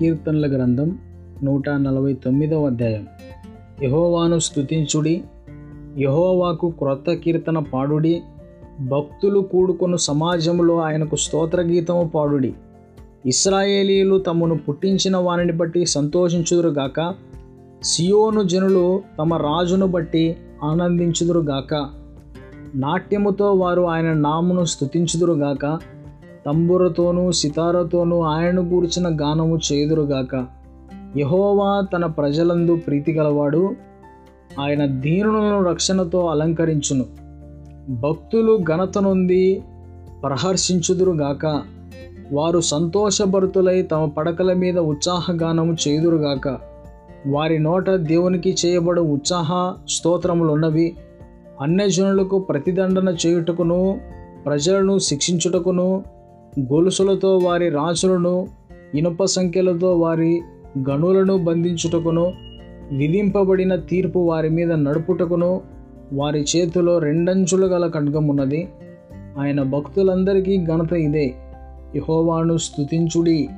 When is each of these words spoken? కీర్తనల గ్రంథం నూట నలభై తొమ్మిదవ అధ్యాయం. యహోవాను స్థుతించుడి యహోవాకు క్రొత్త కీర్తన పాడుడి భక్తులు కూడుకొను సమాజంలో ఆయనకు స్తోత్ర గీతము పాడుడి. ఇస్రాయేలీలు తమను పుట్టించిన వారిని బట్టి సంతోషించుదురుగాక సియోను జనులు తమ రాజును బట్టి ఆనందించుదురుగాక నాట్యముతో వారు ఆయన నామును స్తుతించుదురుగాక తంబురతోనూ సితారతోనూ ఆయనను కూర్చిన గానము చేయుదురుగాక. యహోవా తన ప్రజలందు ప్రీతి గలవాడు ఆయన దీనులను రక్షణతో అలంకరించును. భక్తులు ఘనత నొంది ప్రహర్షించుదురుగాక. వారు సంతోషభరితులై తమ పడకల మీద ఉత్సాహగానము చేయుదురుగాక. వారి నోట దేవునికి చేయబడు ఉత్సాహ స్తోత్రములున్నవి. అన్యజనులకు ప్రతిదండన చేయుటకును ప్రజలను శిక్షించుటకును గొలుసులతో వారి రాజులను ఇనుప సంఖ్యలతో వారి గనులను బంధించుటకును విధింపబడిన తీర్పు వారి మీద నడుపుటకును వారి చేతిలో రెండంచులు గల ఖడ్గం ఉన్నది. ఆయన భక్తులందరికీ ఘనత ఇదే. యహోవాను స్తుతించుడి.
కీర్తనల 0.00 0.56
గ్రంథం 0.56 0.98
నూట 1.42 1.68
నలభై 1.68 2.12
తొమ్మిదవ 2.12 2.66
అధ్యాయం. 2.66 3.06
యహోవాను 3.82 4.38
స్థుతించుడి 4.38 5.22
యహోవాకు 5.98 6.70
క్రొత్త 6.70 7.12
కీర్తన 7.12 7.58
పాడుడి 7.58 8.22
భక్తులు 8.80 9.40
కూడుకొను 9.40 9.96
సమాజంలో 9.96 10.78
ఆయనకు 10.78 11.16
స్తోత్ర 11.16 11.62
గీతము 11.62 12.10
పాడుడి. 12.14 12.54
ఇస్రాయేలీలు 13.26 14.18
తమను 14.18 14.58
పుట్టించిన 14.58 15.16
వారిని 15.16 15.52
బట్టి 15.52 15.86
సంతోషించుదురుగాక 15.86 17.14
సియోను 17.82 18.42
జనులు 18.42 19.02
తమ 19.18 19.34
రాజును 19.34 19.86
బట్టి 19.86 20.36
ఆనందించుదురుగాక 20.62 21.88
నాట్యముతో 22.74 23.52
వారు 23.52 23.82
ఆయన 23.82 24.12
నామును 24.12 24.64
స్తుతించుదురుగాక 24.64 25.78
తంబురతోనూ 26.46 27.32
సితారతోనూ 27.32 28.20
ఆయనను 28.20 28.68
కూర్చిన 28.68 29.08
గానము 29.08 29.58
చేయుదురుగాక. 29.72 30.46
యహోవా 31.18 31.86
తన 31.94 32.06
ప్రజలందు 32.06 32.76
ప్రీతి 32.76 33.12
గలవాడు 33.12 33.76
ఆయన 34.60 34.86
దీనులను 34.86 35.64
రక్షణతో 35.64 36.26
అలంకరించును. 36.26 37.04
భక్తులు 37.88 38.58
ఘనత 38.70 38.98
నొంది 38.98 39.62
ప్రహర్షించుదురుగాక. 40.22 41.62
వారు 42.32 42.60
సంతోషభరితులై 42.60 43.82
తమ 43.82 44.04
పడకల 44.04 44.52
మీద 44.52 44.78
ఉత్సాహగానము 44.78 45.76
చేయుదురుగాక. 45.88 46.48
వారి 47.26 47.58
నోట 47.58 47.90
దేవునికి 47.90 48.56
చేయబడు 48.66 49.00
ఉత్సాహ 49.00 49.74
స్తోత్రములున్నవి. 49.88 50.96
అన్యజనులకు 51.60 52.38
ప్రతిదండన 52.38 53.16
చేయుటకును 53.26 54.00
ప్రజలను 54.46 54.98
శిక్షించుటకును 54.98 56.04
గొలుసులతో 56.58 57.38
వారి 57.38 57.68
రాజులను 57.68 58.48
ఇనుప 58.94 59.24
సంఖ్యలతో 59.24 59.98
వారి 59.98 60.40
గనులను 60.90 61.36
బంధించుటకును 61.36 62.32
విధింపబడిన 62.92 63.76
తీర్పు 63.76 64.18
వారి 64.18 64.50
మీద 64.50 64.72
నడుపుటకును 64.72 65.60
వారి 66.12 66.44
చేతిలో 66.56 66.98
రెండంచులు 66.98 67.66
గల 67.66 67.86
ఖడ్గం 67.88 68.28
ఉన్నది. 68.28 68.68
ఆయన 69.38 69.62
భక్తులందరికీ 69.62 70.64
ఘనత 70.64 70.92
ఇదే. 70.92 71.34
యహోవాను 71.96 72.56
స్తుతించుడి. 72.56 73.48